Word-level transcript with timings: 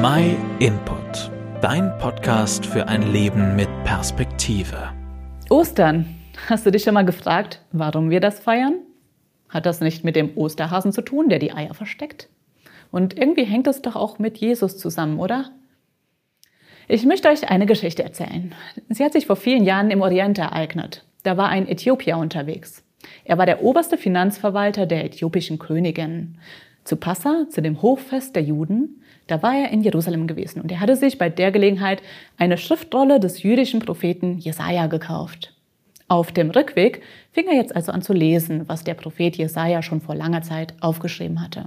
My 0.00 0.36
Input, 0.60 1.28
dein 1.60 1.98
Podcast 1.98 2.64
für 2.64 2.86
ein 2.86 3.10
Leben 3.10 3.56
mit 3.56 3.68
Perspektive. 3.82 4.92
Ostern. 5.50 6.06
Hast 6.48 6.64
du 6.64 6.70
dich 6.70 6.84
schon 6.84 6.94
mal 6.94 7.04
gefragt, 7.04 7.62
warum 7.72 8.08
wir 8.08 8.20
das 8.20 8.38
feiern? 8.38 8.74
Hat 9.48 9.66
das 9.66 9.80
nicht 9.80 10.04
mit 10.04 10.14
dem 10.14 10.36
Osterhasen 10.36 10.92
zu 10.92 11.02
tun, 11.02 11.28
der 11.28 11.40
die 11.40 11.52
Eier 11.52 11.74
versteckt? 11.74 12.28
Und 12.92 13.18
irgendwie 13.18 13.42
hängt 13.42 13.66
es 13.66 13.82
doch 13.82 13.96
auch 13.96 14.20
mit 14.20 14.38
Jesus 14.38 14.78
zusammen, 14.78 15.18
oder? 15.18 15.50
Ich 16.86 17.04
möchte 17.04 17.28
euch 17.28 17.50
eine 17.50 17.66
Geschichte 17.66 18.04
erzählen. 18.04 18.54
Sie 18.88 19.04
hat 19.04 19.14
sich 19.14 19.26
vor 19.26 19.34
vielen 19.34 19.64
Jahren 19.64 19.90
im 19.90 20.00
Orient 20.00 20.38
ereignet. 20.38 21.06
Da 21.24 21.36
war 21.36 21.48
ein 21.48 21.66
Äthiopier 21.66 22.18
unterwegs. 22.18 22.84
Er 23.24 23.36
war 23.36 23.46
der 23.46 23.64
oberste 23.64 23.96
Finanzverwalter 23.96 24.86
der 24.86 25.04
äthiopischen 25.04 25.58
Königin. 25.58 26.38
Zu 26.88 26.96
Passa, 26.96 27.44
zu 27.50 27.60
dem 27.60 27.82
Hochfest 27.82 28.34
der 28.34 28.42
Juden, 28.42 29.02
da 29.26 29.42
war 29.42 29.54
er 29.54 29.68
in 29.72 29.82
Jerusalem 29.82 30.26
gewesen 30.26 30.62
und 30.62 30.72
er 30.72 30.80
hatte 30.80 30.96
sich 30.96 31.18
bei 31.18 31.28
der 31.28 31.52
Gelegenheit 31.52 32.02
eine 32.38 32.56
Schriftrolle 32.56 33.20
des 33.20 33.42
jüdischen 33.42 33.80
Propheten 33.80 34.38
Jesaja 34.38 34.86
gekauft. 34.86 35.52
Auf 36.08 36.32
dem 36.32 36.48
Rückweg 36.48 37.02
fing 37.30 37.46
er 37.46 37.56
jetzt 37.56 37.76
also 37.76 37.92
an 37.92 38.00
zu 38.00 38.14
lesen, 38.14 38.66
was 38.70 38.84
der 38.84 38.94
Prophet 38.94 39.36
Jesaja 39.36 39.82
schon 39.82 40.00
vor 40.00 40.14
langer 40.14 40.40
Zeit 40.40 40.72
aufgeschrieben 40.80 41.42
hatte. 41.42 41.66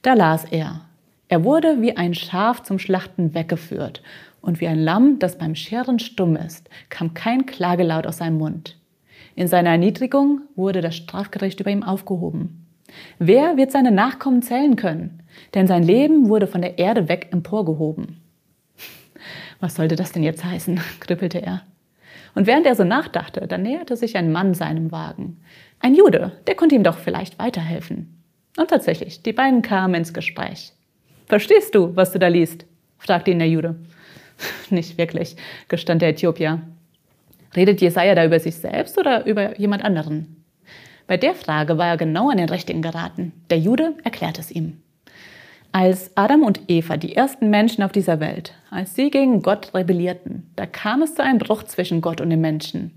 Da 0.00 0.14
las 0.14 0.46
er: 0.46 0.80
Er 1.28 1.44
wurde 1.44 1.82
wie 1.82 1.98
ein 1.98 2.14
Schaf 2.14 2.62
zum 2.62 2.78
Schlachten 2.78 3.34
weggeführt 3.34 4.02
und 4.40 4.62
wie 4.62 4.66
ein 4.66 4.78
Lamm, 4.78 5.18
das 5.18 5.36
beim 5.36 5.54
Scheren 5.54 5.98
stumm 5.98 6.36
ist, 6.36 6.70
kam 6.88 7.12
kein 7.12 7.44
Klagelaut 7.44 8.06
aus 8.06 8.16
seinem 8.16 8.38
Mund. 8.38 8.78
In 9.34 9.46
seiner 9.46 9.72
Erniedrigung 9.72 10.40
wurde 10.56 10.80
das 10.80 10.96
Strafgericht 10.96 11.60
über 11.60 11.70
ihm 11.70 11.82
aufgehoben. 11.82 12.61
Wer 13.18 13.56
wird 13.56 13.72
seine 13.72 13.90
Nachkommen 13.90 14.42
zählen 14.42 14.76
können? 14.76 15.22
Denn 15.54 15.66
sein 15.66 15.82
Leben 15.82 16.28
wurde 16.28 16.46
von 16.46 16.62
der 16.62 16.78
Erde 16.78 17.08
weg 17.08 17.28
emporgehoben. 17.30 18.20
Was 19.60 19.76
sollte 19.76 19.96
das 19.96 20.12
denn 20.12 20.22
jetzt 20.22 20.44
heißen? 20.44 20.80
kribbelte 21.00 21.40
er. 21.40 21.62
Und 22.34 22.46
während 22.46 22.66
er 22.66 22.74
so 22.74 22.84
nachdachte, 22.84 23.46
da 23.46 23.58
näherte 23.58 23.96
sich 23.96 24.16
ein 24.16 24.32
Mann 24.32 24.54
seinem 24.54 24.90
Wagen. 24.90 25.40
Ein 25.80 25.94
Jude, 25.94 26.32
der 26.46 26.54
konnte 26.54 26.74
ihm 26.74 26.84
doch 26.84 26.98
vielleicht 26.98 27.38
weiterhelfen. 27.38 28.22
Und 28.56 28.68
tatsächlich, 28.68 29.22
die 29.22 29.32
beiden 29.32 29.62
kamen 29.62 29.94
ins 29.94 30.14
Gespräch. 30.14 30.72
Verstehst 31.26 31.74
du, 31.74 31.94
was 31.96 32.12
du 32.12 32.18
da 32.18 32.28
liest? 32.28 32.66
fragte 32.98 33.30
ihn 33.30 33.38
der 33.38 33.48
Jude. 33.48 33.76
Nicht 34.70 34.98
wirklich, 34.98 35.36
gestand 35.68 36.02
der 36.02 36.10
Äthiopier. 36.10 36.60
Redet 37.54 37.80
Jesaja 37.80 38.14
da 38.14 38.24
über 38.24 38.40
sich 38.40 38.56
selbst 38.56 38.98
oder 38.98 39.26
über 39.26 39.58
jemand 39.58 39.84
anderen? 39.84 40.41
Bei 41.12 41.18
der 41.18 41.34
Frage 41.34 41.76
war 41.76 41.88
er 41.88 41.96
genau 41.98 42.30
an 42.30 42.38
den 42.38 42.48
Richtigen 42.48 42.80
geraten. 42.80 43.32
Der 43.50 43.58
Jude 43.58 43.96
erklärt 44.02 44.38
es 44.38 44.50
ihm. 44.50 44.78
Als 45.70 46.16
Adam 46.16 46.42
und 46.42 46.62
Eva, 46.68 46.96
die 46.96 47.14
ersten 47.14 47.50
Menschen 47.50 47.84
auf 47.84 47.92
dieser 47.92 48.18
Welt, 48.18 48.54
als 48.70 48.94
sie 48.94 49.10
gegen 49.10 49.42
Gott 49.42 49.74
rebellierten, 49.74 50.50
da 50.56 50.64
kam 50.64 51.02
es 51.02 51.14
zu 51.14 51.22
einem 51.22 51.36
Bruch 51.36 51.64
zwischen 51.64 52.00
Gott 52.00 52.22
und 52.22 52.30
den 52.30 52.40
Menschen. 52.40 52.92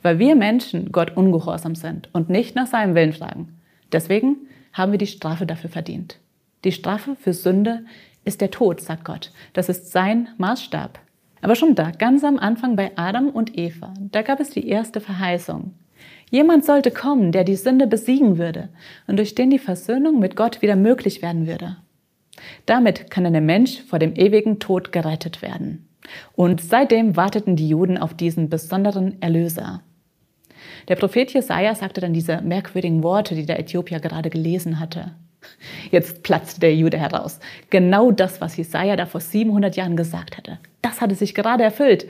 Weil 0.00 0.18
wir 0.18 0.36
Menschen 0.36 0.90
Gott 0.90 1.18
ungehorsam 1.18 1.74
sind 1.74 2.08
und 2.14 2.30
nicht 2.30 2.56
nach 2.56 2.66
seinem 2.66 2.94
Willen 2.94 3.12
fragen. 3.12 3.60
Deswegen 3.92 4.36
haben 4.72 4.92
wir 4.92 4.98
die 4.98 5.06
Strafe 5.06 5.44
dafür 5.44 5.68
verdient. 5.68 6.18
Die 6.64 6.72
Strafe 6.72 7.14
für 7.14 7.34
Sünde 7.34 7.84
ist 8.24 8.40
der 8.40 8.50
Tod, 8.50 8.80
sagt 8.80 9.04
Gott. 9.04 9.32
Das 9.52 9.68
ist 9.68 9.92
sein 9.92 10.28
Maßstab. 10.38 10.98
Aber 11.42 11.56
schon 11.56 11.74
da, 11.74 11.90
ganz 11.90 12.24
am 12.24 12.38
Anfang 12.38 12.74
bei 12.74 12.92
Adam 12.96 13.28
und 13.28 13.58
Eva, 13.58 13.92
da 13.98 14.22
gab 14.22 14.40
es 14.40 14.48
die 14.48 14.66
erste 14.66 15.02
Verheißung. 15.02 15.74
Jemand 16.30 16.64
sollte 16.64 16.90
kommen, 16.90 17.32
der 17.32 17.44
die 17.44 17.56
Sünde 17.56 17.86
besiegen 17.86 18.38
würde 18.38 18.68
und 19.06 19.18
durch 19.18 19.34
den 19.34 19.50
die 19.50 19.58
Versöhnung 19.58 20.20
mit 20.20 20.36
Gott 20.36 20.62
wieder 20.62 20.76
möglich 20.76 21.22
werden 21.22 21.46
würde. 21.46 21.76
Damit 22.66 23.10
kann 23.10 23.30
der 23.30 23.42
Mensch 23.42 23.82
vor 23.82 23.98
dem 23.98 24.14
ewigen 24.14 24.60
Tod 24.60 24.92
gerettet 24.92 25.42
werden. 25.42 25.88
Und 26.34 26.60
seitdem 26.60 27.16
warteten 27.16 27.56
die 27.56 27.68
Juden 27.68 27.98
auf 27.98 28.14
diesen 28.14 28.48
besonderen 28.48 29.20
Erlöser. 29.20 29.82
Der 30.88 30.96
Prophet 30.96 31.32
Jesaja 31.32 31.74
sagte 31.74 32.00
dann 32.00 32.12
diese 32.12 32.40
merkwürdigen 32.40 33.02
Worte, 33.02 33.34
die 33.34 33.46
der 33.46 33.58
Äthiopier 33.58 34.00
gerade 34.00 34.30
gelesen 34.30 34.80
hatte. 34.80 35.12
Jetzt 35.90 36.22
platzte 36.22 36.60
der 36.60 36.74
Jude 36.74 36.98
heraus. 36.98 37.40
Genau 37.70 38.10
das, 38.10 38.40
was 38.40 38.56
Jesaja 38.56 38.96
da 38.96 39.06
vor 39.06 39.20
700 39.20 39.76
Jahren 39.76 39.96
gesagt 39.96 40.36
hatte. 40.36 40.58
Das 40.82 41.00
hatte 41.00 41.14
sich 41.14 41.34
gerade 41.34 41.64
erfüllt. 41.64 42.06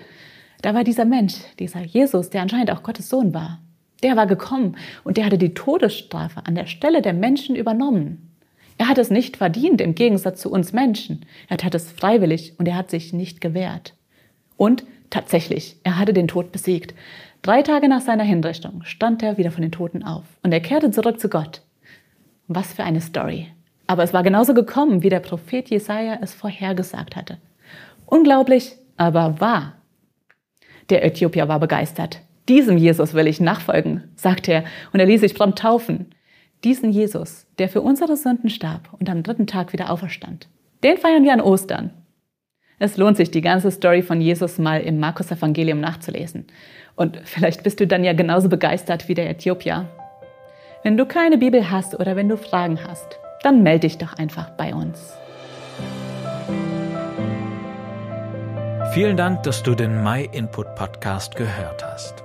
Da 0.62 0.74
war 0.74 0.84
dieser 0.84 1.04
Mensch, 1.04 1.34
dieser 1.58 1.82
Jesus, 1.82 2.30
der 2.30 2.42
anscheinend 2.42 2.70
auch 2.70 2.82
Gottes 2.82 3.08
Sohn 3.08 3.32
war. 3.32 3.60
Der 4.02 4.16
war 4.16 4.26
gekommen 4.26 4.76
und 5.04 5.16
der 5.16 5.26
hatte 5.26 5.38
die 5.38 5.54
Todesstrafe 5.54 6.46
an 6.46 6.54
der 6.54 6.66
Stelle 6.66 7.02
der 7.02 7.12
Menschen 7.12 7.56
übernommen. 7.56 8.30
Er 8.78 8.88
hat 8.88 8.96
es 8.96 9.10
nicht 9.10 9.36
verdient 9.36 9.80
im 9.80 9.94
Gegensatz 9.94 10.40
zu 10.40 10.50
uns 10.50 10.72
Menschen. 10.72 11.26
Er 11.48 11.58
tat 11.58 11.74
es 11.74 11.92
freiwillig 11.92 12.54
und 12.58 12.66
er 12.66 12.76
hat 12.76 12.90
sich 12.90 13.12
nicht 13.12 13.40
gewehrt. 13.42 13.94
Und 14.56 14.84
tatsächlich, 15.10 15.76
er 15.84 15.98
hatte 15.98 16.14
den 16.14 16.28
Tod 16.28 16.50
besiegt. 16.50 16.94
Drei 17.42 17.62
Tage 17.62 17.88
nach 17.88 18.00
seiner 18.00 18.24
Hinrichtung 18.24 18.82
stand 18.84 19.22
er 19.22 19.36
wieder 19.36 19.50
von 19.50 19.62
den 19.62 19.72
Toten 19.72 20.02
auf 20.02 20.24
und 20.42 20.52
er 20.52 20.60
kehrte 20.60 20.90
zurück 20.90 21.20
zu 21.20 21.28
Gott. 21.28 21.62
Was 22.48 22.72
für 22.72 22.84
eine 22.84 23.00
Story. 23.00 23.48
Aber 23.86 24.02
es 24.02 24.14
war 24.14 24.22
genauso 24.22 24.54
gekommen, 24.54 25.02
wie 25.02 25.08
der 25.08 25.20
Prophet 25.20 25.68
Jesaja 25.68 26.18
es 26.22 26.32
vorhergesagt 26.32 27.16
hatte. 27.16 27.38
Unglaublich, 28.06 28.76
aber 28.96 29.40
wahr. 29.40 29.74
Der 30.90 31.04
Äthiopier 31.04 31.48
war 31.48 31.60
begeistert. 31.60 32.20
Diesem 32.50 32.76
Jesus 32.76 33.14
will 33.14 33.28
ich 33.28 33.40
nachfolgen, 33.40 34.10
sagte 34.16 34.52
er, 34.52 34.64
und 34.92 34.98
er 34.98 35.06
ließ 35.06 35.20
sich 35.20 35.36
prompt 35.36 35.60
taufen. 35.60 36.06
Diesen 36.64 36.90
Jesus, 36.90 37.46
der 37.60 37.68
für 37.68 37.80
unsere 37.80 38.16
Sünden 38.16 38.50
starb 38.50 38.88
und 38.98 39.08
am 39.08 39.22
dritten 39.22 39.46
Tag 39.46 39.72
wieder 39.72 39.88
auferstand. 39.88 40.48
Den 40.82 40.96
feiern 40.96 41.22
wir 41.22 41.32
an 41.32 41.40
Ostern. 41.40 41.92
Es 42.80 42.96
lohnt 42.96 43.16
sich, 43.16 43.30
die 43.30 43.40
ganze 43.40 43.70
Story 43.70 44.02
von 44.02 44.20
Jesus 44.20 44.58
mal 44.58 44.80
im 44.80 44.98
Markus-Evangelium 44.98 45.78
nachzulesen. 45.78 46.48
Und 46.96 47.20
vielleicht 47.22 47.62
bist 47.62 47.78
du 47.78 47.86
dann 47.86 48.02
ja 48.02 48.14
genauso 48.14 48.48
begeistert 48.48 49.06
wie 49.06 49.14
der 49.14 49.30
Äthiopier. 49.30 49.88
Wenn 50.82 50.96
du 50.96 51.06
keine 51.06 51.38
Bibel 51.38 51.70
hast 51.70 52.00
oder 52.00 52.16
wenn 52.16 52.28
du 52.28 52.36
Fragen 52.36 52.80
hast, 52.84 53.20
dann 53.44 53.62
melde 53.62 53.86
dich 53.86 53.98
doch 53.98 54.14
einfach 54.14 54.50
bei 54.56 54.74
uns. 54.74 55.12
Vielen 58.92 59.16
Dank, 59.16 59.44
dass 59.44 59.62
du 59.62 59.76
den 59.76 60.02
My 60.02 60.28
Input 60.32 60.74
Podcast 60.74 61.36
gehört 61.36 61.84
hast. 61.84 62.24